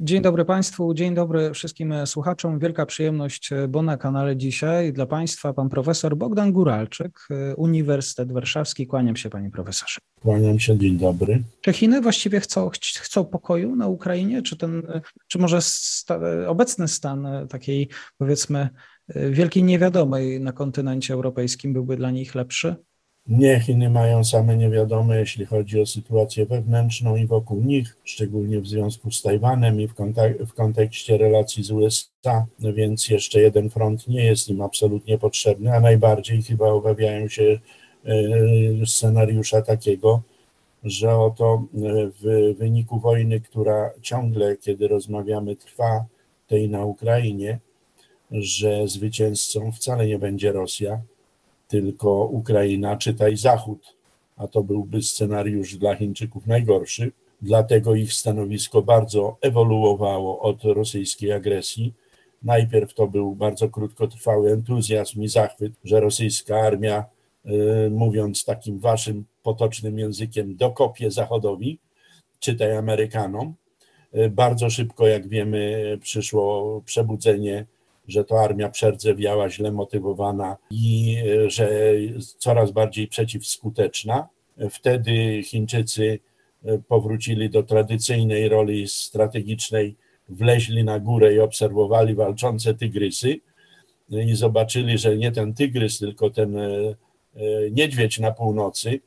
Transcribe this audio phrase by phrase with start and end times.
[0.00, 2.58] Dzień dobry Państwu, dzień dobry wszystkim słuchaczom.
[2.58, 8.32] Wielka przyjemność, e, bo na kanale dzisiaj dla Państwa pan profesor Bogdan Guralczyk, e, Uniwersytet
[8.32, 8.86] Warszawski.
[8.86, 10.00] Kłaniam się Panie Profesorze.
[10.20, 11.42] Kłaniam się, dzień dobry.
[11.60, 12.70] Czy Chiny właściwie chcą,
[13.00, 14.42] chcą pokoju na Ukrainie?
[14.42, 18.68] Czy, ten, e, czy może sta, obecny stan takiej powiedzmy
[19.30, 22.76] wielkiej niewiadomej na kontynencie europejskim byłby dla nich lepszy?
[23.28, 28.66] Nie, Chiny mają same niewiadome, jeśli chodzi o sytuację wewnętrzną i wokół nich, szczególnie w
[28.66, 33.70] związku z Tajwanem i w, kontek w kontekście relacji z USA, no więc jeszcze jeden
[33.70, 37.58] front nie jest im absolutnie potrzebny, a najbardziej chyba obawiają się
[38.04, 40.22] e, scenariusza takiego,
[40.84, 41.78] że oto e,
[42.20, 46.04] w wyniku wojny, która ciągle, kiedy rozmawiamy, trwa,
[46.46, 47.58] tej na Ukrainie,
[48.30, 51.00] że zwycięzcą wcale nie będzie Rosja,
[51.68, 53.96] tylko Ukraina, czytaj Zachód,
[54.36, 57.12] a to byłby scenariusz dla Chińczyków najgorszy.
[57.42, 61.94] Dlatego ich stanowisko bardzo ewoluowało od rosyjskiej agresji.
[62.42, 67.04] Najpierw to był bardzo krótkotrwały entuzjazm i zachwyt, że rosyjska armia,
[67.46, 71.78] y, mówiąc takim waszym potocznym językiem, dokopie Zachodowi,
[72.38, 73.54] czytaj Amerykanom.
[74.16, 77.66] Y, bardzo szybko, jak wiemy, przyszło przebudzenie
[78.08, 81.70] że to armia przerdzewiała, źle motywowana i e, że
[82.38, 84.28] coraz bardziej przeciwskuteczna.
[84.70, 86.18] Wtedy Chińczycy
[86.64, 89.96] e, powrócili do tradycyjnej roli strategicznej,
[90.28, 93.40] wleźli na górę i obserwowali walczące tygrysy
[94.10, 96.94] i zobaczyli, że nie ten tygrys, tylko ten e,
[97.70, 99.00] niedźwiedź na północy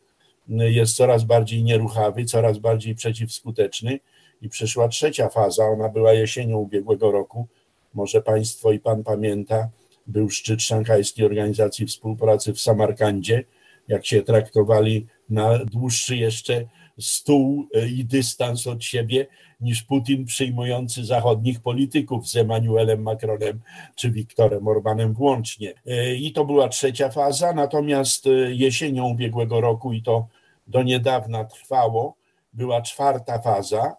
[0.50, 4.00] jest coraz bardziej nieruchawy, coraz bardziej przeciwskuteczny
[4.41, 7.47] i przyszła trzecia faza, ona była jesienią ubiegłego roku,
[7.94, 9.69] może Państwo i Pan pamięta,
[10.07, 13.44] był szczyt Szanghajskiej Organizacji Współpracy w Samarkandzie,
[13.88, 16.66] jak się traktowali na dłuższy jeszcze
[16.99, 19.28] stół e, i dystans od siebie
[19.61, 23.59] niż Putin przyjmujący zachodnich polityków z Emmanuelem Macronem
[23.95, 25.73] czy Viktorem Orbanem włącznie.
[25.88, 30.28] E, I to była trzecia faza, natomiast e, jesienią ubiegłego roku i to
[30.67, 32.16] do niedawna trwało,
[32.53, 33.95] była czwarta faza,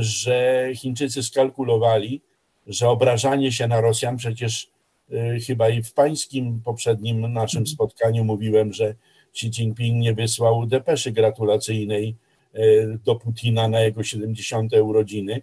[0.00, 2.22] że Chińczycy skalkulowali,
[2.66, 4.70] że obrażanie się na Rosjan, przecież
[5.12, 8.94] y, chyba i w pańskim poprzednim naszym spotkaniu mówiłem, że
[9.34, 12.16] Xi Jinping nie wysłał depeszy gratulacyjnej
[12.54, 14.72] y, do Putina na jego 70.
[14.72, 15.42] urodziny,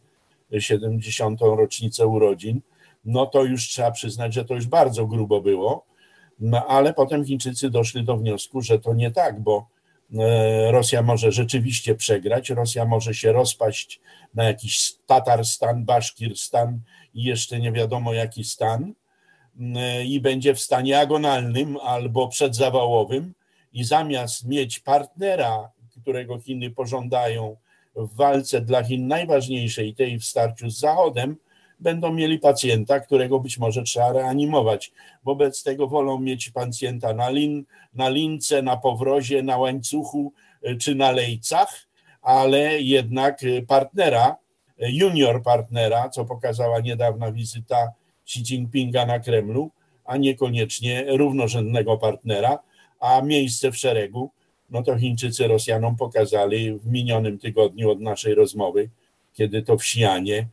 [0.59, 1.41] 70.
[1.41, 2.61] rocznicę urodzin,
[3.05, 5.85] no to już trzeba przyznać, że to już bardzo grubo było,
[6.39, 9.67] no ale potem Chińczycy doszli do wniosku, że to nie tak, bo
[10.71, 13.99] Rosja może rzeczywiście przegrać, Rosja może się rozpaść
[14.33, 16.79] na jakiś Tatarstan, Baszkirstan
[17.13, 18.93] i jeszcze nie wiadomo jaki stan
[19.59, 23.33] mm, i będzie w stanie agonalnym albo przedzawałowym.
[23.73, 25.71] I zamiast mieć partnera,
[26.01, 27.57] którego Chiny pożądają
[27.95, 31.37] w walce dla Chin najważniejszej, tej w starciu z Zachodem,
[31.79, 34.91] będą mieli pacjenta, którego być może trzeba reanimować.
[35.23, 40.33] Wobec tego wolą mieć pacjenta na, lin, na lince, na powrozie, na łańcuchu
[40.67, 41.87] y, czy na lejcach,
[42.21, 44.35] ale jednak partnera,
[44.79, 47.91] junior partnera, co pokazała niedawna wizyta
[48.25, 49.71] Xi Jinpinga na Kremlu,
[50.05, 52.59] a niekoniecznie równorzędnego partnera,
[52.99, 54.31] a miejsce w szeregu,
[54.69, 58.89] no to Chińczycy Rosjanom pokazali w minionym tygodniu od naszej rozmowy,
[59.33, 60.47] kiedy to w Xianie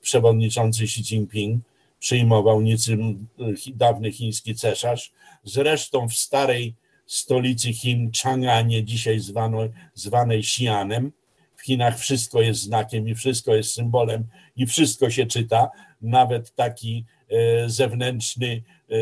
[0.00, 1.62] przewodniczący Xi Jinping
[1.98, 3.26] przyjmował niczym
[3.74, 5.12] dawny chiński cesarz,
[5.44, 6.74] zresztą w starej
[7.06, 9.58] stolicy Chin, Chang'anie, dzisiaj zwano,
[9.94, 11.10] zwanej Xi'anem.
[11.56, 14.26] W Chinach wszystko jest znakiem i wszystko jest symbolem
[14.56, 15.70] i wszystko się czyta,
[16.02, 18.94] nawet taki e, zewnętrzny e,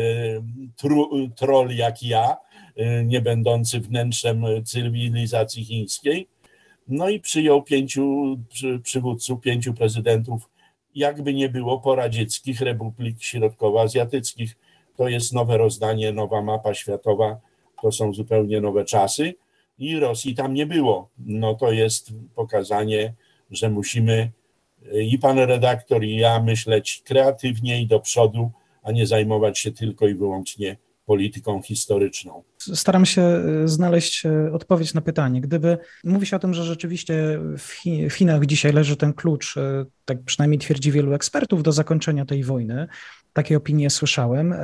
[1.35, 2.37] troll jak ja,
[2.75, 6.27] e, nie będący wnętrzem cywilizacji chińskiej.
[6.87, 8.37] No i przyjął pięciu
[8.83, 10.49] przywódców, pięciu prezydentów,
[10.95, 14.55] jakby nie było poradzieckich republik środkowoazjatyckich.
[14.95, 17.39] To jest nowe rozdanie, nowa mapa światowa
[17.83, 19.35] to są zupełnie nowe czasy
[19.79, 21.09] i Rosji tam nie było.
[21.17, 23.13] No to jest pokazanie,
[23.51, 24.31] że musimy
[25.01, 28.51] i pan redaktor, i ja myśleć kreatywnie i do przodu,
[28.83, 32.43] a nie zajmować się tylko i wyłącznie polityką historyczną.
[32.59, 35.41] Staram się e, znaleźć e, odpowiedź na pytanie.
[35.41, 37.71] Gdyby mówi się o tym, że rzeczywiście w,
[38.15, 42.87] Chinach dzisiaj leży ten klucz, e, tak przynajmniej twierdzi wielu ekspertów, do zakończenia tej wojny,
[43.33, 44.55] takie opinie słyszałem.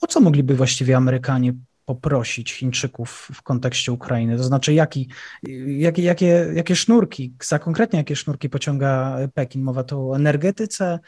[0.00, 1.52] O co mogliby właściwie Amerykanie
[1.84, 4.36] poprosić Chińczyków w kontekście Ukrainy?
[4.36, 5.08] To znaczy, jaki,
[5.66, 9.62] jakie, jakie, jakie sznurki, za konkretnie jakie sznurki pociąga Pekin?
[9.62, 10.98] Mowa tu o energetyce,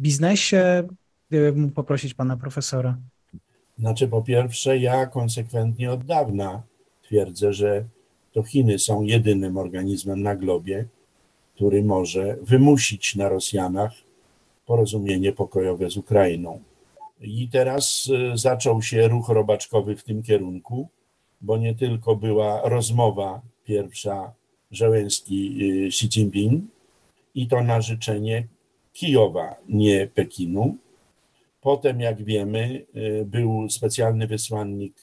[0.00, 0.88] biznesie?
[1.30, 2.96] Gdybym mógł poprosić pana profesora.
[3.78, 6.62] Znaczy, po pierwsze, ja konsekwentnie od dawna
[7.02, 7.84] twierdzę, że
[8.32, 10.84] to Chiny są jedynym organizmem na globie,
[11.54, 13.92] który może wymusić na Rosjanach
[14.66, 16.60] porozumienie pokojowe z Ukrainą.
[17.20, 20.88] I teraz e, zaczął się ruch robaczkowy w tym kierunku,
[21.40, 24.32] bo nie tylko była rozmowa pierwsza
[24.72, 26.64] Żeleński-Xi Jinping
[27.34, 28.46] i to na życzenie
[28.92, 30.76] Kijowa, nie Pekinu.
[31.64, 34.94] Potem, jak wiemy, y, był specjalny wysłannik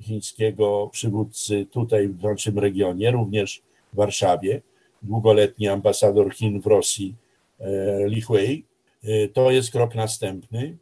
[0.00, 3.62] chińskiego przywódcy tutaj w naszym regionie, również
[3.92, 4.62] w Warszawie,
[5.02, 7.14] długoletni ambasador Chin w Rosji
[7.60, 7.64] y,
[8.08, 8.64] Li Hui.
[9.04, 10.76] Y, to jest krok następny.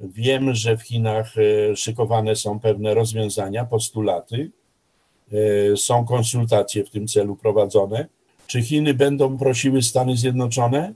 [0.00, 1.34] Wiem, że w Chinach
[1.76, 4.50] szykowane są pewne rozwiązania, postulaty.
[5.76, 8.06] Są konsultacje w tym celu prowadzone.
[8.46, 10.94] Czy Chiny będą prosiły Stany Zjednoczone?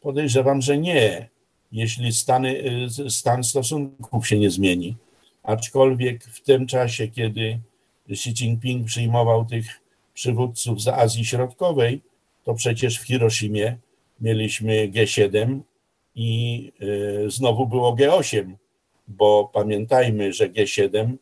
[0.00, 1.28] Podejrzewam, że nie
[1.72, 2.62] jeśli stany,
[3.08, 4.96] stan stosunków się nie zmieni.
[5.42, 7.60] Aczkolwiek w tym czasie, kiedy
[8.10, 9.80] Xi Jinping przyjmował tych
[10.14, 12.00] przywódców z Azji Środkowej,
[12.44, 13.76] to przecież w Hiroshimie
[14.20, 15.60] mieliśmy G7
[16.14, 16.72] i
[17.26, 18.54] y, znowu było G8,
[19.08, 21.14] bo pamiętajmy, że G7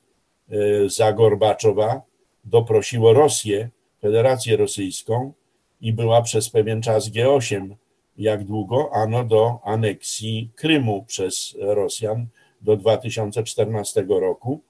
[0.52, 2.02] y, za Gorbaczowa
[2.44, 3.68] doprosiło Rosję,
[4.00, 5.32] Federację Rosyjską
[5.80, 7.74] i była przez pewien czas G8
[8.18, 8.90] jak długo?
[8.92, 12.26] Ano do aneksji Krymu przez Rosjan
[12.60, 14.60] do 2014 roku.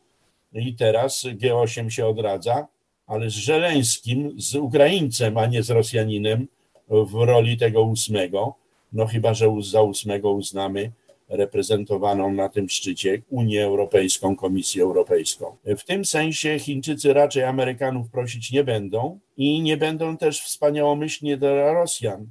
[0.53, 2.67] I teraz G8 się odradza,
[3.07, 6.49] ale z Żeleńskim, z Ukraińcem, a nie z Rosjaninem
[6.89, 8.55] w roli tego ósmego.
[8.93, 10.93] No chyba, że za ósmego uznamy
[11.29, 15.57] reprezentowaną na tym szczycie Unię Europejską, Komisję Europejską.
[15.65, 21.73] W tym sensie Chińczycy raczej Amerykanów prosić nie będą i nie będą też wspaniałomyślnie dla
[21.73, 22.27] Rosjan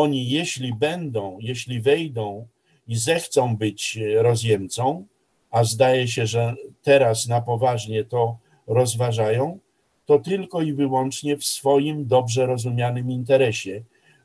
[0.00, 2.46] oni, jeśli będą, jeśli wejdą
[2.86, 5.06] i zechcą być rozjemcą,
[5.50, 9.58] a zdaje się, że teraz na poważnie to rozważają,
[10.06, 13.82] to tylko i wyłącznie w swoim dobrze rozumianym interesie.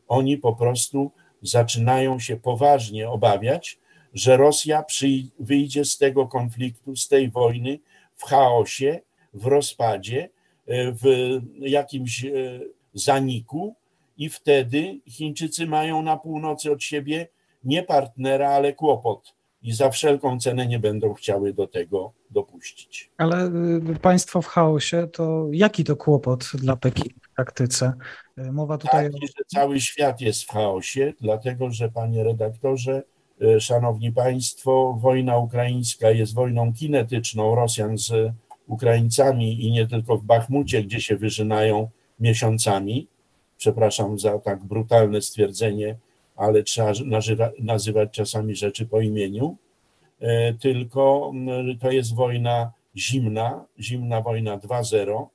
[0.08, 1.12] Oni po prostu
[1.42, 3.80] zaczynają się poważnie obawiać,
[4.14, 4.84] że Rosja
[5.40, 7.80] wyjdzie z tego konfliktu, z tej wojny
[8.16, 9.00] w chaosie,
[9.34, 10.30] w rozpadzie,
[10.68, 12.32] w jakimś e,
[12.94, 13.76] zaniku,
[14.18, 17.28] i wtedy Chińczycy mają na północy od siebie
[17.64, 23.12] nie partnera, ale kłopot i za wszelką cenę nie będą chciały do tego dopuścić.
[23.18, 23.52] Ale
[23.96, 27.94] y, państwo w chaosie, to jaki to kłopot dla Pekinu w praktyce?
[28.38, 33.04] Y, mowa tutaj Taki, że cały świat jest w chaosie, dlatego że panie redaktorze,
[33.42, 38.32] y, szanowni państwo, wojna ukraińska jest wojną kinetyczną Rosjan z
[38.68, 41.90] Ukraińcami i nie tylko w Bachmucie, gdzie się wyżynają
[42.20, 43.08] miesiącami,
[43.64, 45.96] przepraszam za tak brutalne stwierdzenie,
[46.36, 49.58] ale trzeba nazywa, nazywać czasami rzeczy po imieniu,
[50.20, 51.32] e, tylko
[51.82, 55.28] to jest wojna zimna, zimna wojna 2.0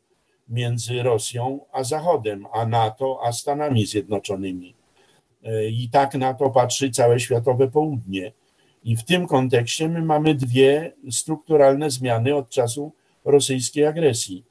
[0.48, 4.74] między Rosją a Zachodem, a NATO a Stanami Zjednoczonymi.
[5.44, 8.32] E, I tak na to patrzy całe światowe południe.
[8.84, 12.92] I w tym kontekście my mamy dwie strukturalne zmiany od czasu
[13.24, 14.44] rosyjskiej agresji.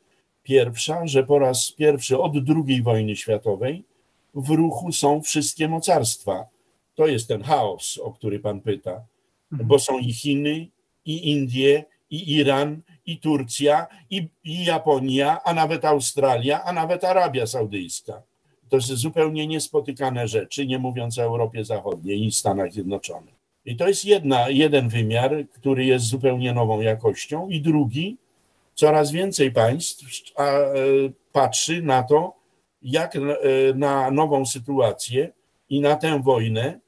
[0.48, 2.34] Pierwsza, że po raz pierwszy od
[2.68, 3.84] II wojny światowej
[4.36, 6.46] w ruchu są wszystkie mocarstwa.
[6.96, 9.01] To jest ten chaos, o który pan pyta,
[9.51, 10.68] bo są i Chiny,
[11.06, 17.48] i Indie, i Iran, i Turcja, i, i Japonia, a nawet Australia, a nawet Arabia
[17.48, 18.22] Saudyjska.
[18.70, 23.36] To są zupełnie niespotykane rzeczy, nie mówiąc o Europie Zachodniej i Stanach Zjednoczonych.
[23.66, 28.18] I to jest jedna, jeden wymiar, który jest zupełnie nową jakością, i drugi,
[28.77, 30.05] coraz więcej państw
[30.39, 30.63] e,
[31.31, 32.34] patrzy na to,
[32.81, 33.19] jak e,
[33.75, 35.31] na nową sytuację
[35.69, 36.79] i na tę wojnę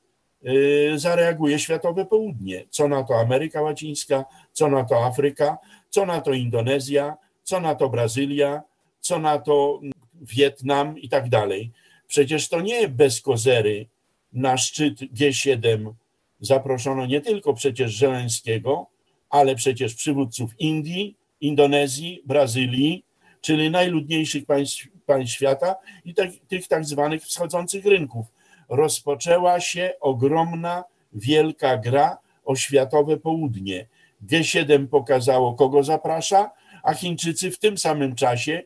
[0.43, 0.51] e,
[0.99, 2.65] zareaguje światowe południe.
[2.69, 5.57] Co na to Ameryka Łacińska, co na to Afryka,
[5.89, 8.61] co na to Indonezja, co na to Brazylia,
[8.99, 9.79] co na to
[10.21, 11.71] Wietnam i tak dalej.
[12.07, 13.87] Przecież to nie bez kozery
[14.33, 15.93] na szczyt G7
[16.41, 18.87] zaproszono nie tylko przecież Żeleńskiego,
[19.29, 23.03] ale przecież przywódców Indii, Indonezji, Brazylii,
[23.41, 28.25] czyli najludniejszych państw, państw świata i tak, tych tak zwanych wschodzących rynków.
[28.69, 33.87] Rozpoczęła się ogromna, wielka gra o światowe południe.
[34.25, 36.51] G7 pokazało, kogo zaprasza,
[36.83, 38.63] a Chińczycy w tym samym czasie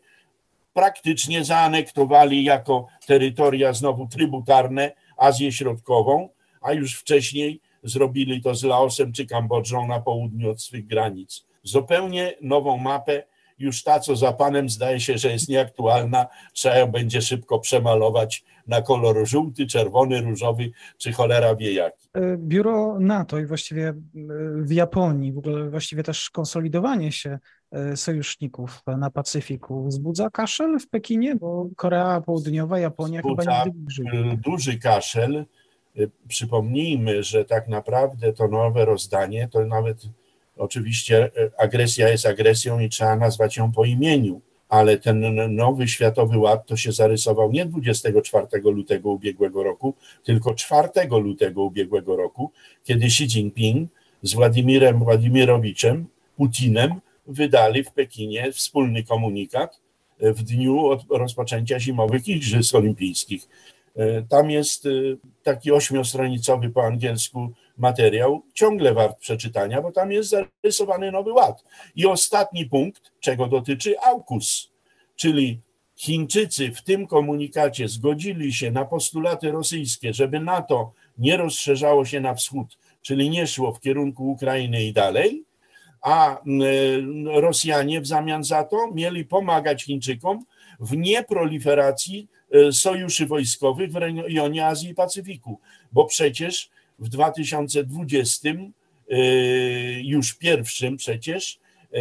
[0.73, 6.29] praktycznie zaanektowali jako terytoria znowu trybutarne Azję Środkową,
[6.61, 11.45] a już wcześniej zrobili to z Laosem czy Kambodżą na południu od swych granic.
[11.63, 13.23] Zupełnie nową mapę,
[13.59, 18.43] już ta, co za panem zdaje się, że jest nieaktualna, trzeba ją będzie szybko przemalować
[18.67, 22.07] na kolor żółty, czerwony, różowy, czy cholera wie jaki.
[22.13, 23.95] E, biuro NATO i właściwie e,
[24.57, 27.39] w Japonii, w ogóle właściwie też konsolidowanie się
[27.71, 33.79] e, sojuszników na Pacyfiku wzbudza kaszel w Pekinie, bo Korea Południowa, Japonia wzbudza chyba nigdy
[33.79, 34.37] bliżej.
[34.37, 35.45] Duży kaszel.
[36.27, 39.97] Przypomnijmy, że tak naprawdę to nowe rozdanie to nawet
[40.57, 44.41] oczywiście agresja jest agresją i trzeba nazwać ją po imieniu
[44.73, 49.93] ale ten nowy światowy ład to się zarysował nie 24 lutego ubiegłego roku,
[50.23, 52.51] tylko 4 lutego ubiegłego roku,
[52.83, 53.89] kiedy Xi Jinping
[54.21, 56.05] z Władimirem Władimirowiczem,
[56.37, 59.79] Putinem, wydali w Pekinie wspólny komunikat
[60.19, 63.47] w dniu rozpoczęcia zimowych Igrzysk Olimpijskich.
[64.29, 64.87] Tam jest
[65.43, 71.63] taki ośmiostronicowy po angielsku materiał, ciągle wart przeczytania, bo tam jest zarysowany nowy ład.
[71.95, 74.71] I ostatni punkt, czego dotyczy AUKUS,
[75.15, 75.59] czyli
[75.95, 82.35] Chińczycy w tym komunikacie zgodzili się na postulaty rosyjskie, żeby NATO nie rozszerzało się na
[82.35, 85.43] wschód, czyli nie szło w kierunku Ukrainy i dalej,
[86.01, 86.41] a
[87.25, 90.45] Rosjanie w zamian za to mieli pomagać Chińczykom
[90.79, 95.59] w nieproliferacji e, sojuszy wojskowych w rejonie Azji i Pacyfiku,
[95.91, 96.69] bo przecież
[97.03, 98.49] w 2020,
[99.09, 99.15] e,
[100.01, 101.59] już pierwszym przecież,
[101.93, 101.99] e,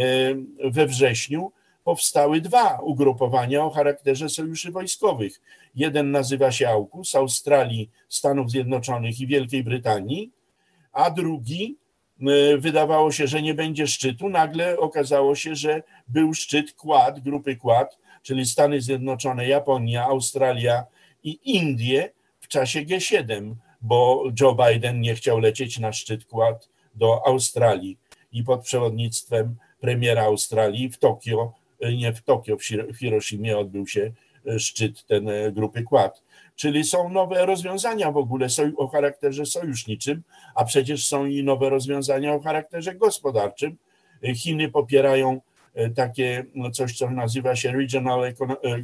[0.69, 1.51] we wrześniu,
[1.83, 5.41] powstały dwa ugrupowania o charakterze sojuszy wojskowych.
[5.75, 10.31] Jeden nazywa się AUKUS, Australii, Stanów Zjednoczonych i Wielkiej Brytanii,
[10.91, 11.77] a drugi
[12.57, 14.29] wydawało się, że nie będzie szczytu.
[14.29, 20.85] Nagle okazało się, że był szczyt Quad, grupy Quad, czyli Stany Zjednoczone, Japonia, Australia
[21.23, 27.27] i Indie w czasie G7 bo Joe Biden nie chciał lecieć na szczyt kład do
[27.27, 27.97] Australii
[28.31, 31.53] i pod przewodnictwem premiera Australii w Tokio,
[31.97, 32.57] nie w Tokio,
[32.93, 34.11] w Hiroshimie odbył się
[34.47, 36.23] e, szczyt ten e, grupy Quad.
[36.55, 38.47] Czyli są nowe rozwiązania w ogóle
[38.77, 40.23] o charakterze sojuszniczym,
[40.55, 43.77] a przecież są i nowe rozwiązania o charakterze gospodarczym.
[44.23, 45.41] E, Chiny popierają
[45.95, 48.33] takie no coś, co nazywa się Regional e,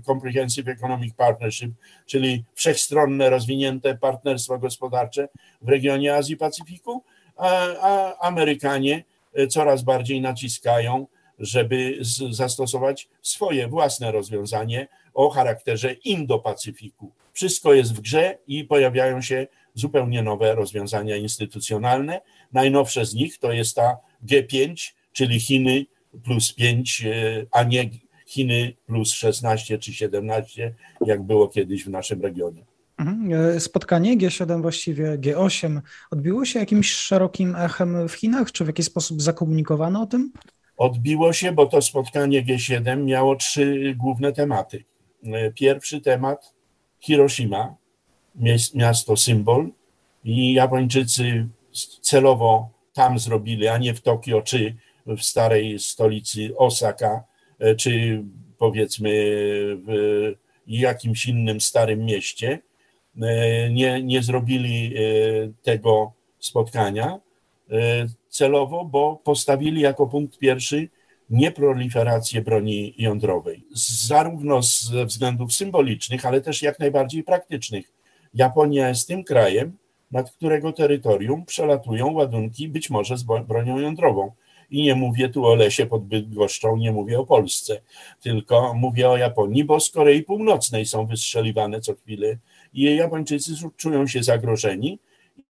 [0.05, 1.71] Comprehensive Economic Partnership,
[2.05, 5.29] czyli wszechstronne, rozwinięte partnerstwo gospodarcze
[5.61, 7.03] w regionie Azji Pacyfiku,
[7.35, 9.03] a, a Amerykanie
[9.33, 11.07] e, coraz bardziej naciskają,
[11.39, 17.07] żeby z, zastosować swoje własne rozwiązanie o charakterze Indo-Pacyfiku.
[17.33, 22.21] Wszystko jest w grze i pojawiają się zupełnie nowe rozwiązania instytucjonalne.
[22.53, 25.85] Najnowsze z nich to jest ta G5, czyli Chiny,
[26.23, 27.89] plus 5, e, a nie
[28.25, 30.73] Chiny plus 16 czy 17,
[31.05, 32.65] jak było kiedyś w naszym regionie.
[32.97, 33.33] Mhm.
[33.33, 38.51] E, spotkanie G7, właściwie G8, odbiło się jakimś szerokim echem w Chinach?
[38.51, 40.31] Czy w jakiś sposób zakomunikowano o tym?
[40.77, 44.83] Odbiło się, bo to spotkanie G7 miało trzy główne tematy.
[45.23, 46.53] E, pierwszy temat
[46.99, 47.75] Hiroshima,
[48.75, 49.69] miasto symbol,
[50.23, 51.47] i Japończycy
[52.01, 54.75] celowo tam zrobili, a nie w Tokio czy
[55.17, 57.23] w starej stolicy Osaka,
[57.59, 58.23] e, czy
[58.57, 59.11] powiedzmy
[59.85, 60.33] w
[60.67, 62.59] jakimś innym starym mieście,
[63.21, 65.01] e, nie, nie zrobili e,
[65.63, 67.19] tego spotkania
[68.29, 70.89] celowo, bo postawili jako punkt pierwszy
[71.29, 73.63] nieproliferację broni jądrowej.
[74.07, 77.93] Zarówno ze względów symbolicznych, ale też jak najbardziej praktycznych.
[78.33, 79.77] Japonia jest tym krajem,
[80.11, 84.31] nad którego terytorium przelatują ładunki być może z bronią jądrową.
[84.71, 87.81] I nie mówię tu o lesie pod Bydgoszczą, nie mówię o Polsce,
[88.21, 92.37] tylko mówię o Japonii, bo z Korei Północnej są wystrzeliwane co chwilę
[92.73, 94.99] i Japończycy czują się zagrożeni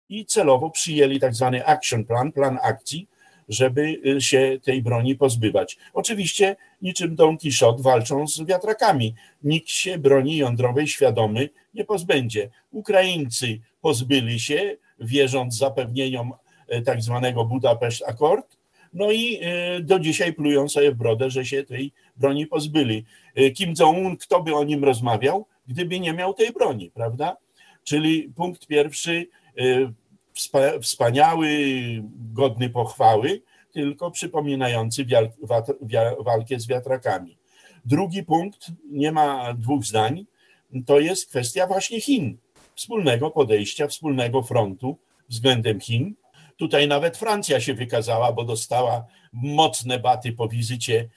[0.09, 3.07] i celowo przyjęli tak zwany action plan, plan akcji,
[3.49, 5.77] żeby y, się tej broni pozbywać.
[5.93, 9.15] Oczywiście niczym Don Quixote walczą z wiatrakami.
[9.43, 12.49] Nikt się broni jądrowej świadomy nie pozbędzie.
[12.71, 16.33] Ukraińcy pozbyli się, wierząc zapewnieniom
[16.73, 18.58] y, tak zwanego Budapeszt Accord,
[18.93, 23.05] no i e, do dzisiaj plują sobie w brodę, że się tej broni pozbyli.
[23.35, 27.37] E, Kim Jong-un, kto by o nim rozmawiał, gdyby nie miał tej broni, prawda?
[27.83, 29.27] Czyli punkt pierwszy,
[29.57, 29.91] e,
[30.81, 31.49] wspaniały,
[32.33, 33.41] godny pochwały,
[33.71, 35.05] tylko przypominający
[36.19, 37.37] walkę z wiatrakami.
[37.85, 40.25] Drugi punkt, nie ma dwóch zdań,
[40.85, 42.37] to jest kwestia właśnie Chin,
[42.75, 44.97] wspólnego podejścia, wspólnego frontu
[45.29, 46.15] względem Chin,
[46.59, 51.09] Tutaj nawet Francja się wykazała, bo dostała mocne baty po wizycie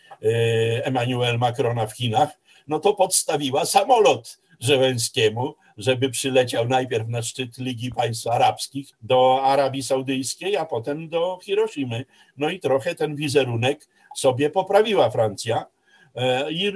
[0.83, 2.29] Emmanuel Macrona w Chinach.
[2.69, 9.83] No to podstawiła samolot Żeleńskiemu, żeby przyleciał najpierw na szczyt Ligi Państw Arabskich do Arabii
[9.83, 12.05] Saudyjskiej, a potem do Hiroshimy.
[12.37, 15.67] No i trochę ten wizerunek sobie poprawiła Francja.
[16.15, 16.73] E, I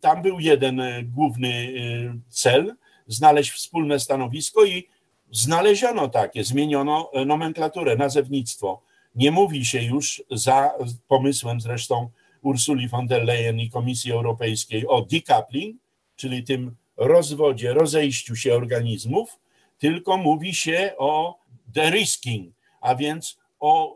[0.00, 2.74] tam był jeden e, główny e, cel
[3.06, 4.88] znaleźć wspólne stanowisko i
[5.32, 8.82] znaleziono takie, zmieniono nomenklaturę, nazewnictwo.
[9.14, 10.70] Nie mówi się już za
[11.08, 12.10] pomysłem zresztą
[12.42, 15.76] Ursuli von der Leyen i Komisji Europejskiej o decoupling,
[16.16, 19.38] czyli tym rozwodzie, rozejściu się organizmów,
[19.78, 23.94] tylko mówi się o derisking, a więc o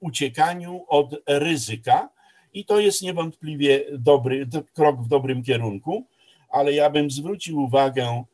[0.00, 2.08] uciekaniu od ryzyka.
[2.54, 6.06] I to jest niewątpliwie dobry krok w dobrym kierunku,
[6.48, 8.24] ale ja bym zwrócił uwagę e,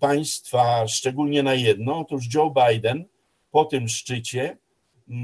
[0.00, 1.98] państwa szczególnie na jedno.
[1.98, 3.04] Otóż Joe Biden
[3.50, 4.56] po tym szczycie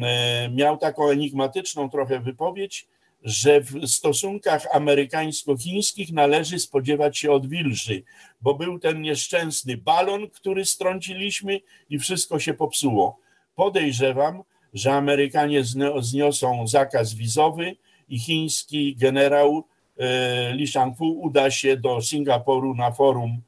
[0.02, 2.86] e, miał taką enigmatyczną trochę wypowiedź,
[3.22, 8.02] że w stosunkach amerykańsko-chińskich należy spodziewać się odwilży,
[8.40, 13.18] bo był ten nieszczęsny balon, który strąciliśmy i wszystko się popsuło.
[13.54, 14.42] Podejrzewam,
[14.74, 15.62] że Amerykanie
[16.00, 17.76] zniosą zakaz wizowy
[18.08, 19.64] i chiński generał
[19.98, 23.42] e, Li Shangfu uda się do Singapuru na forum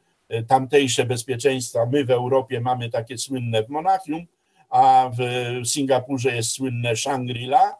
[0.49, 1.87] tamtejsze bezpieczeństwa.
[1.92, 4.26] My w Europie mamy takie słynne w Monachium,
[4.70, 5.20] a w
[5.68, 7.76] Singapurze jest słynne Shangri-La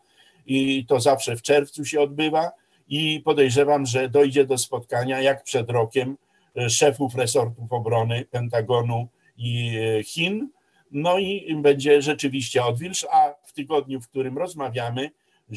[0.47, 2.51] i to zawsze w czerwcu się odbywa
[2.89, 6.17] i podejrzewam, że dojdzie do spotkania jak przed rokiem
[6.57, 10.51] e, szefów resortów obrony Pentagonu i e, Chin.
[10.93, 15.11] No i będzie rzeczywiście odwilż, a w tygodniu, w którym rozmawiamy,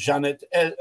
[0.06, 0.72] Janet e,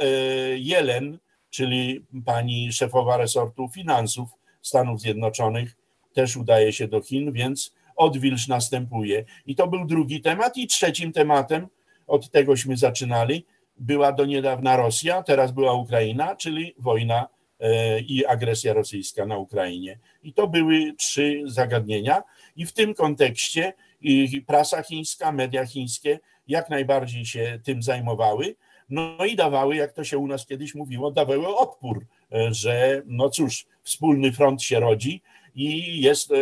[0.57, 1.17] Yellen,
[1.49, 4.29] czyli pani szefowa resortu finansów
[4.61, 5.75] Stanów Zjednoczonych,
[6.13, 9.25] też udaje się do Chin, więc odwilż następuje.
[9.45, 10.57] I to był drugi temat.
[10.57, 11.67] I trzecim tematem,
[12.07, 13.45] od tegośmy zaczynali,
[13.77, 17.27] była do niedawna Rosja, teraz była Ukraina, czyli wojna
[17.59, 19.99] e, i agresja rosyjska na Ukrainie.
[20.23, 22.23] I to były trzy zagadnienia,
[22.55, 23.73] i w tym kontekście
[24.47, 28.55] prasa chińska, media chińskie jak najbardziej się tym zajmowały.
[28.89, 33.29] No i dawały, jak to się u nas kiedyś mówiło, dawały odpór, e, że no
[33.29, 35.21] cóż, wspólny front się rodzi
[35.55, 36.35] i jest e,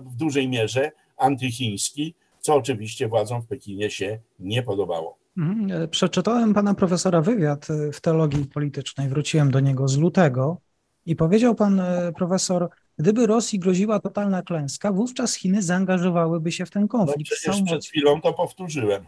[0.00, 5.18] w dużej mierze antychiński, co oczywiście władzom w Pekinie się nie podobało.
[5.38, 5.82] Mhm.
[5.82, 10.60] E, przeczytałem pana profesora wywiad e, w teologii politycznej, wróciłem do niego z lutego
[11.06, 12.68] i powiedział pan e, profesor,
[12.98, 17.30] gdyby Rosji groziła totalna klęska, wówczas Chiny zaangażowałyby się w ten konflikt.
[17.30, 19.06] No przecież przed chwilą to powtórzyłem,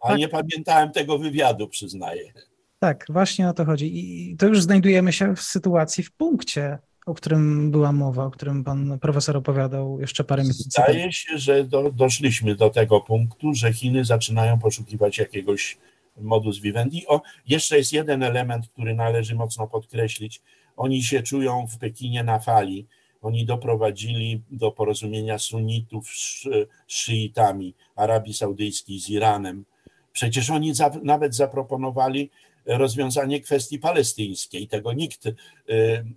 [0.00, 0.18] a tak.
[0.18, 2.32] nie pamiętałem tego wywiadu, przyznaję.
[2.78, 3.98] Tak, właśnie o to chodzi.
[3.98, 8.64] I to już znajdujemy się w sytuacji, w punkcie, o którym była mowa, o którym
[8.64, 10.88] pan profesor opowiadał jeszcze parę miesięcy temu.
[10.88, 15.78] Zdaje się, że do, doszliśmy do tego punktu, że Chiny zaczynają poszukiwać jakiegoś
[16.20, 17.06] modus vivendi.
[17.06, 20.42] O, jeszcze jest jeden element, który należy mocno podkreślić.
[20.76, 22.86] Oni się czują w Pekinie na fali.
[23.22, 26.46] Oni doprowadzili do porozumienia sunnitów z
[26.86, 29.64] szyitami Arabii Saudyjskiej z Iranem.
[30.12, 32.30] Przecież oni za, nawet zaproponowali
[32.66, 34.68] rozwiązanie kwestii palestyńskiej.
[34.68, 35.34] Tego nikt, y,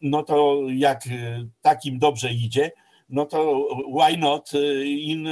[0.02, 2.72] no to jak y, takim dobrze idzie,
[3.10, 3.68] no to
[4.00, 5.28] why not y, in,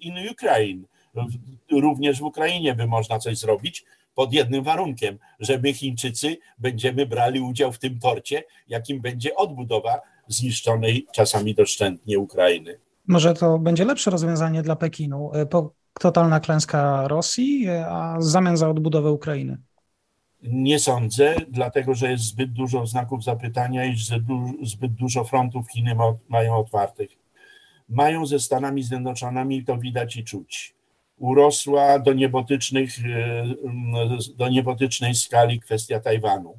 [0.00, 0.82] in Ukraine?
[1.72, 7.40] Również w Ukrainie by można coś zrobić pod jednym warunkiem, że my Chińczycy będziemy brali
[7.40, 12.78] udział w tym torcie, jakim będzie odbudowa zniszczonej czasami doszczętnie Ukrainy.
[13.06, 15.30] Może to będzie lepsze rozwiązanie dla Pekinu.
[16.00, 19.58] Totalna klęska Rosji, a w zamian za odbudowę Ukrainy.
[20.42, 23.96] Nie sądzę, dlatego że jest zbyt dużo znaków zapytania i
[24.62, 25.96] zbyt dużo frontów Chiny
[26.28, 27.10] mają otwartych.
[27.88, 30.74] Mają ze Stanami Zjednoczonymi, to widać i czuć.
[31.18, 33.44] Urosła do, niebotycznych, e,
[34.36, 36.58] do niebotycznej skali kwestia Tajwanu.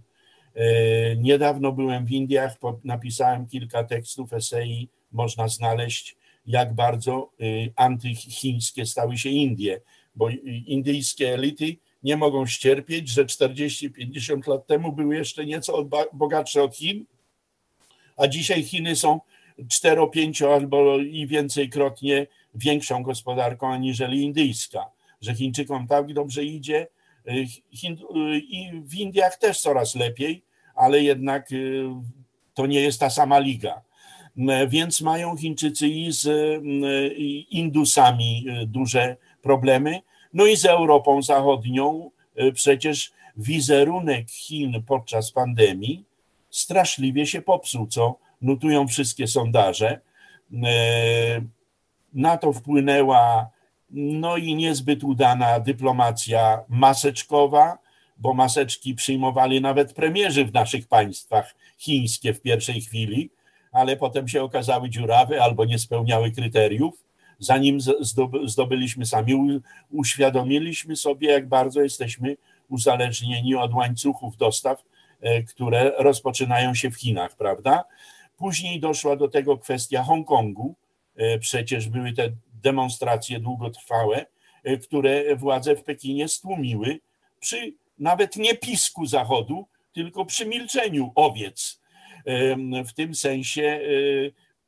[0.55, 6.15] E, niedawno byłem w Indiach, napisałem kilka tekstów, esei, można znaleźć,
[6.45, 7.43] jak bardzo e,
[7.75, 9.81] antychińskie stały się Indie,
[10.15, 10.29] bo
[10.65, 17.05] indyjskie elity nie mogą ścierpieć, że 40-50 lat temu były jeszcze nieco bogatsze od Chin,
[18.17, 19.19] a dzisiaj Chiny są
[19.69, 24.85] 4, 5 albo i więcej krotnie większą gospodarką aniżeli indyjska,
[25.21, 26.87] że Chińczykom tak dobrze idzie.
[28.41, 30.43] I w Indiach też coraz lepiej,
[30.75, 31.85] ale jednak y,
[32.53, 33.81] to nie jest ta sama liga.
[34.67, 37.13] Więc mają Chińczycy i z y,
[37.49, 40.01] Indusami y, duże problemy.
[40.33, 46.05] No i z Europą Zachodnią y, przecież wizerunek Chin podczas pandemii
[46.49, 49.99] straszliwie się popsuł, co notują wszystkie sondaże.
[50.51, 50.57] Y,
[52.13, 53.49] na to wpłynęła
[53.91, 57.77] no i niezbyt udana dyplomacja maseczkowa,
[58.17, 63.29] bo maseczki przyjmowali nawet premierzy w naszych państwach chińskie w pierwszej chwili,
[63.71, 67.03] ale potem się okazały dziurawe albo nie spełniały kryteriów.
[67.41, 67.77] Zanim
[68.43, 72.37] zdobyliśmy sami, uświadomiliśmy sobie, jak bardzo jesteśmy
[72.69, 74.83] uzależnieni od łańcuchów dostaw,
[75.21, 77.83] e, które rozpoczynają się w Chinach, prawda?
[78.37, 80.75] Później doszła do tego kwestia Hongkongu.
[81.15, 82.31] E, przecież były te
[82.63, 84.25] demonstracje długotrwałe,
[84.63, 86.99] e, które władze w Pekinie stłumiły
[87.39, 91.81] przy nawet nie pisku Zachodu, tylko przy milczeniu owiec.
[92.85, 93.79] W tym sensie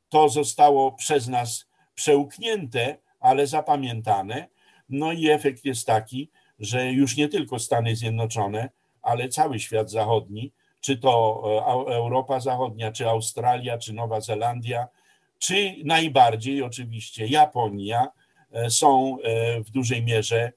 [0.08, 4.48] to zostało przez nas przełknięte, ale zapamiętane.
[4.88, 8.70] No i efekt jest taki, że już nie tylko Stany Zjednoczone,
[9.02, 11.42] ale cały świat zachodni, czy to
[11.88, 14.88] e, Europa Zachodnia, czy Australia, czy Nowa Zelandia,
[15.38, 18.08] czy najbardziej oczywiście Japonia,
[18.52, 20.52] e, są e, w dużej mierze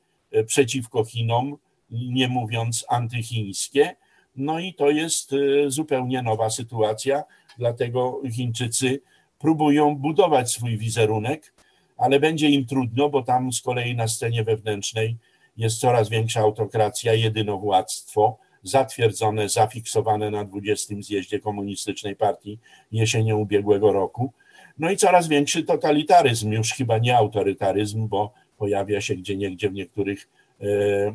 [0.45, 1.57] przeciwko Chinom,
[1.89, 3.95] nie mówiąc antychińskie.
[4.35, 5.35] No i to jest
[5.67, 7.23] zupełnie nowa sytuacja,
[7.57, 9.01] dlatego Chińczycy
[9.39, 11.53] próbują budować swój wizerunek,
[11.97, 15.17] ale będzie im trudno, bo tam z kolei na scenie wewnętrznej
[15.57, 20.95] jest coraz większa autokracja, jedynowładztwo, zatwierdzone, zafiksowane na 20.
[20.99, 22.59] zjeździe Komunistycznej Partii
[22.91, 24.33] jesienią ubiegłego roku.
[24.79, 29.73] No i coraz większy totalitaryzm, już chyba nie autorytaryzm, bo pojawia się gdzie niegdzie w
[29.73, 30.29] niektórych
[30.61, 31.13] e, e,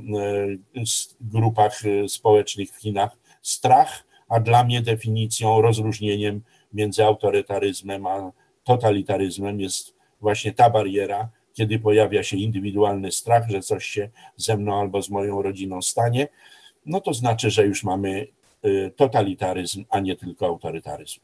[1.20, 6.42] grupach e, społecznych w Chinach strach, a dla mnie definicją, rozróżnieniem
[6.74, 8.32] między autorytaryzmem a
[8.64, 14.80] totalitaryzmem jest właśnie ta bariera, kiedy pojawia się indywidualny strach, że coś się ze mną
[14.80, 16.28] albo z moją rodziną stanie,
[16.86, 18.26] no to znaczy, że już mamy
[18.64, 21.20] y, totalitaryzm, a nie tylko autorytaryzm.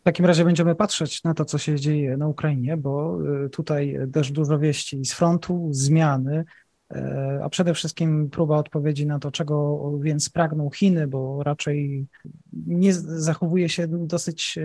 [0.00, 3.98] W takim razie będziemy patrzeć na to, co się dzieje na Ukrainie, bo y, tutaj
[4.12, 6.44] też dużo wieści z frontu, zmiany,
[7.42, 12.06] a przede wszystkim próba odpowiedzi na to, czego więc pragną Chiny, bo raczej
[12.52, 14.58] nie zachowuje się dosyć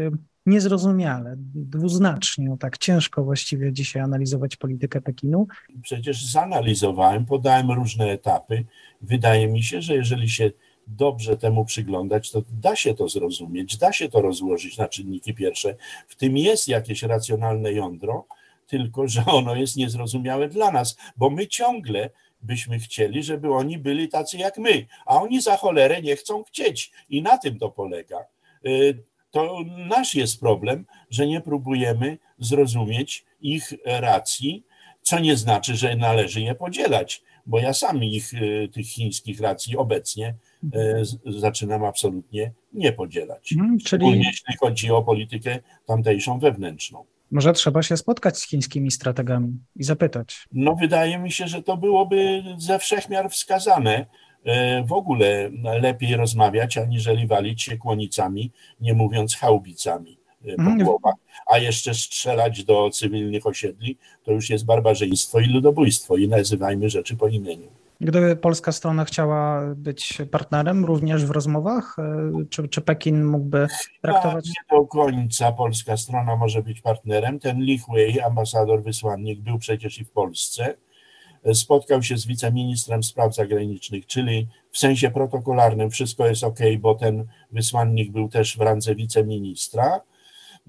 [0.46, 5.48] niezrozumiale, dwuznacznie, tak ciężko właściwie dzisiaj analizować politykę Pekinu.
[5.82, 8.66] Przecież zanalizowałem, podałem różne etapy.
[9.02, 10.52] Wydaje mi się, że jeżeli się
[10.88, 15.76] dobrze temu przyglądać, to da się to zrozumieć, da się to rozłożyć na czynniki pierwsze.
[16.08, 18.26] W tym jest jakieś racjonalne jądro,
[18.70, 22.10] tylko że ono jest niezrozumiałe dla nas, bo my ciągle
[22.42, 26.92] byśmy chcieli, żeby oni byli tacy jak my, a oni za cholerę nie chcą chcieć
[27.10, 28.26] i na tym to polega.
[28.66, 34.64] Y, to nasz jest problem, że nie próbujemy zrozumieć ich racji,
[35.02, 39.78] co nie znaczy, że należy je podzielać, bo ja sam ich, e, tych chińskich racji
[39.78, 40.36] obecnie
[40.74, 43.54] e, zaczynam absolutnie nie podzielać.
[43.58, 44.22] Hmm, czyli...
[44.26, 47.06] jeśli chodzi o politykę tamtejszą wewnętrzną.
[47.32, 50.48] Może trzeba się spotkać z chińskimi strategami i zapytać.
[50.52, 54.06] No, wydaje mi się, że to byłoby ze wszechmiar wskazane,
[54.46, 55.50] E, w ogóle
[55.82, 60.84] lepiej rozmawiać, aniżeli walić się kłonicami, nie mówiąc chałbicami e, po mhm.
[60.84, 61.16] głowach,
[61.46, 67.16] a jeszcze strzelać do cywilnych osiedli, to już jest barbarzyństwo i ludobójstwo i nazywajmy rzeczy
[67.16, 67.68] po imieniu.
[68.02, 73.68] Gdyby polska strona chciała być partnerem również w rozmowach, e, czy, czy Pekin mógłby
[74.02, 74.48] traktować?
[74.48, 77.40] Nie do końca polska strona może być partnerem.
[77.40, 80.76] Ten Li Hui, ambasador, wysłannik, był przecież i w Polsce
[81.54, 87.28] spotkał się z wiceministrem spraw zagranicznych, czyli w sensie protokolarnym wszystko jest ok, bo ten
[87.52, 90.02] wysłannik był też w randze wiceministra.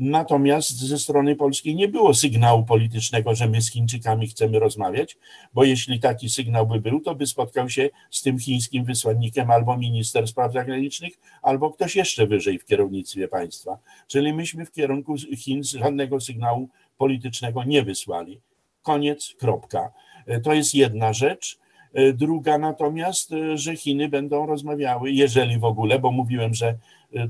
[0.01, 5.17] Natomiast ze strony polskiej nie było sygnału politycznego, że my z Chińczykami chcemy rozmawiać,
[5.55, 9.77] bo jeśli taki sygnał by był, to by spotkał się z tym chińskim wysłannikiem albo
[9.77, 13.79] minister spraw zagranicznych, albo ktoś jeszcze wyżej w kierownictwie państwa.
[14.07, 18.41] Czyli myśmy w kierunku Chin żadnego sygnału politycznego nie wysłali.
[18.83, 19.93] Koniec, kropka.
[20.27, 21.59] E, to jest jedna rzecz.
[21.95, 26.79] E, druga natomiast, e, że Chiny będą rozmawiały, jeżeli w ogóle, bo mówiłem, że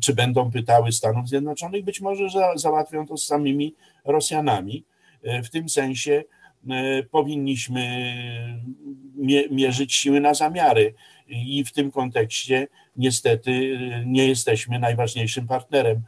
[0.00, 4.84] czy będą pytały Stanów Zjednoczonych, być może za, załatwią to z samymi Rosjanami.
[5.44, 6.24] W tym sensie
[7.10, 8.14] powinniśmy
[9.50, 10.94] mierzyć siły na zamiary
[11.28, 16.02] i w tym kontekście niestety nie jesteśmy najważniejszym partnerem.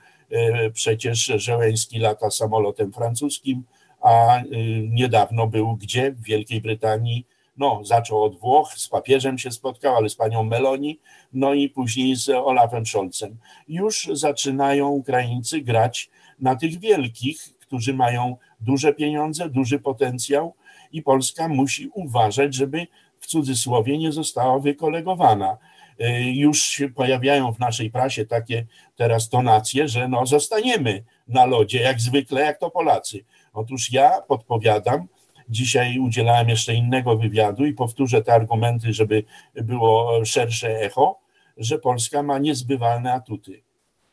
[0.72, 3.64] Przecież Żeleński lata samolotem francuskim,
[4.00, 4.42] a
[4.88, 6.12] niedawno był gdzie?
[6.12, 7.26] W Wielkiej Brytanii.
[7.56, 11.00] No, zaczął od Włoch, z papieżem się spotkał, ale z panią Meloni,
[11.32, 13.38] no i później z Olafem Scholzem.
[13.68, 20.54] Już zaczynają Ukraińcy grać na tych wielkich, którzy mają duże pieniądze, duży potencjał
[20.92, 22.86] i Polska musi uważać, żeby
[23.18, 25.58] w cudzysłowie nie została wykolegowana.
[26.00, 31.80] Y, już się pojawiają w naszej prasie takie teraz tonacje, że no zostaniemy na lodzie,
[31.80, 33.24] jak zwykle, jak to Polacy.
[33.52, 35.08] Otóż ja podpowiadam,
[35.48, 39.24] Dzisiaj udzielałem jeszcze innego wywiadu i powtórzę te argumenty, żeby
[39.54, 41.20] było szersze echo,
[41.56, 43.62] że Polska ma niezbywalne atuty.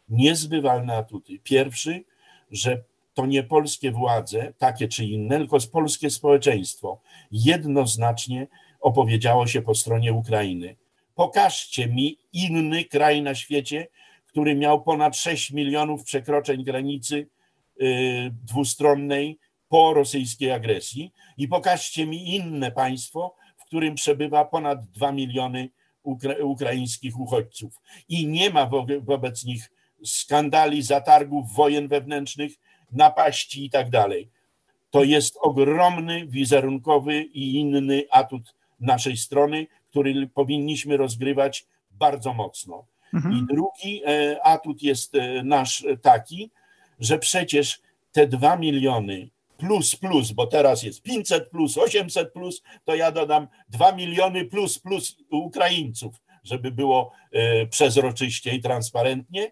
[0.10, 1.39] Niezbywalne atuty.
[1.44, 2.04] Pierwszy,
[2.52, 8.48] że to nie polskie władze, takie czy inne, tylko polskie społeczeństwo jednoznacznie
[8.80, 10.76] opowiedziało się po stronie Ukrainy.
[11.15, 13.88] Pokażcie mi inny kraj na świecie,
[14.26, 17.28] który miał ponad 6 milionów przekroczeń granicy
[17.82, 25.12] y, dwustronnej po rosyjskiej agresji i pokażcie mi inne państwo, w którym przebywa ponad 2
[25.12, 25.69] miliony
[26.03, 29.71] ukra ukraińskich uchodźców i nie ma wo wobec nich
[30.05, 32.51] skandali, zatargów, wojen wewnętrznych,
[32.91, 34.29] napaści i tak dalej.
[34.91, 42.86] To jest ogromny wizerunkowy i inny atut naszej strony, który powinniśmy rozgrywać bardzo mocno.
[43.13, 43.38] Mhm.
[43.38, 46.51] I drugi e, atut jest e, nasz taki,
[46.99, 49.29] że przecież te dwa miliony
[49.60, 54.80] plus plus, bo teraz jest 500 plus, 800 plus, to ja dodam 2 miliony plus
[54.80, 59.52] plus Ukraińców, żeby było e, przezroczyście i transparentnie,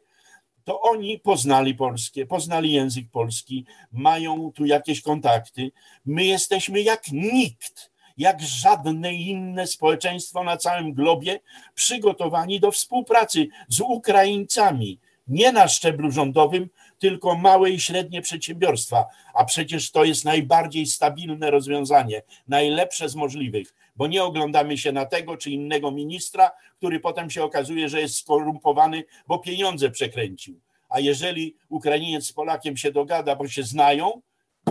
[0.68, 5.72] to oni poznali polskie, poznali język polski, mają tu jakieś kontakty.
[6.06, 11.40] My jesteśmy jak nikt, jak żadne inne społeczeństwo na całym globie
[11.76, 15.00] przygotowani do współpracy z Ukraińcami.
[15.28, 19.06] Nie na szczeblu rządowym, tylko małe i średnie przedsiębiorstwa.
[19.34, 25.06] A przecież to jest najbardziej stabilne rozwiązanie, najlepsze z możliwych, bo nie oglądamy się na
[25.06, 30.60] tego czy innego ministra, który potem się okazuje, że jest skorumpowany, bo pieniądze przekręcił.
[30.90, 34.22] A jeżeli Ukrainiec z Polakiem się dogada, bo się znają,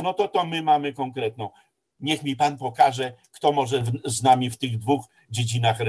[0.02, 1.50] no to to my mamy konkretną.
[2.00, 5.86] Niech mi pan pokaże, kto może z nami w tych dwóch dziedzinach e,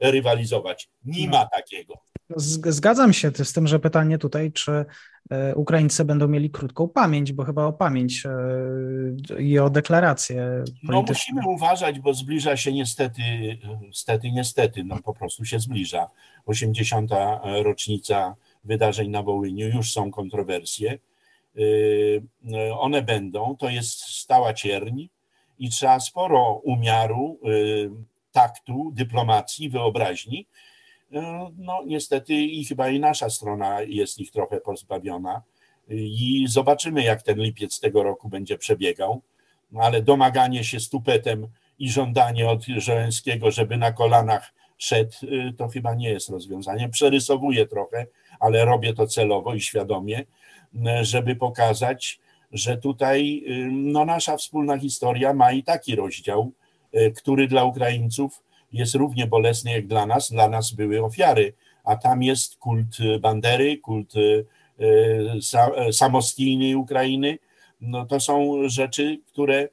[0.00, 0.88] rywalizować.
[1.04, 1.32] Nie no.
[1.32, 1.94] ma takiego.
[2.36, 4.84] Zgadzam się z tym, że pytanie tutaj, czy
[5.30, 10.64] e, Ukraińcy będą mieli krótką pamięć, bo chyba o pamięć e, i o deklarację.
[10.82, 13.22] No musimy uważać, bo zbliża się niestety,
[13.80, 16.10] niestety, niestety, no po prostu się zbliża.
[16.46, 17.10] 80.
[17.62, 20.98] rocznica wydarzeń na Wołyniu, już są kontrowersje.
[22.78, 25.02] One będą, to jest stała cierń
[25.58, 27.40] i trzeba sporo umiaru,
[28.32, 30.46] taktu, dyplomacji, wyobraźni.
[31.12, 31.20] Y,
[31.58, 35.42] no niestety i chyba i nasza strona jest ich trochę pozbawiona
[35.88, 39.22] i zobaczymy jak ten lipiec tego roku będzie przebiegał,
[39.72, 41.46] no, ale domaganie się stupetem
[41.78, 46.88] i żądanie od Żeleńskiego, żeby na kolanach szedł, y, to chyba nie jest rozwiązanie.
[46.88, 48.06] Przerysowuję trochę,
[48.40, 50.24] ale robię to celowo i świadomie,
[51.02, 52.20] żeby pokazać,
[52.52, 56.52] że tutaj no, nasza wspólna historia ma i taki rozdział,
[57.16, 60.30] który dla Ukraińców jest równie bolesny jak dla nas.
[60.30, 61.52] Dla nas były ofiary,
[61.84, 64.46] a tam jest kult Bandery, kult y,
[65.92, 67.38] samostojnej Ukrainy.
[67.80, 69.68] No, to są rzeczy, które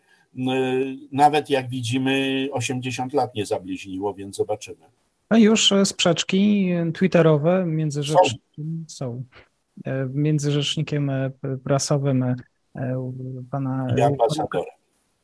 [1.12, 4.86] nawet jak widzimy 80 lat nie zabliźniło, więc zobaczymy.
[5.30, 9.24] A już sprzeczki twitterowe między rzecznikiem, są.
[10.14, 11.12] Między rzecznikiem
[11.64, 12.36] prasowym
[12.76, 13.12] E,
[13.52, 13.88] pana.
[13.98, 14.66] I ambasadorem.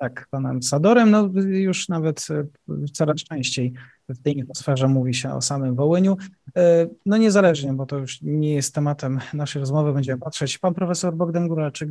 [0.01, 1.11] Tak, panem ambasadorem.
[1.11, 3.73] No już nawet e, coraz częściej
[4.09, 6.17] w tej sferze mówi się o samym Wołyniu.
[6.57, 10.57] E, no niezależnie, bo to już nie jest tematem naszej rozmowy, będziemy patrzeć.
[10.57, 11.89] Pan profesor Bogdan Góralczyk,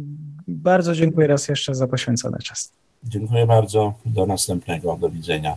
[0.49, 2.73] bardzo dziękuję raz jeszcze za poświęcony czas.
[3.05, 3.95] Dziękuję bardzo.
[4.07, 4.97] Do następnego.
[4.97, 5.57] Do widzenia.